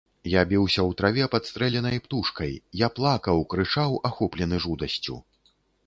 Я 0.31 0.41
біўся 0.51 0.79
ў 0.83 0.91
траве 1.01 1.25
падстрэленай 1.35 2.01
птушкай, 2.07 2.51
я 2.85 2.91
плакаў, 2.99 3.45
крычаў, 3.55 3.91
ахоплены 4.11 4.55
жудасцю. 4.65 5.25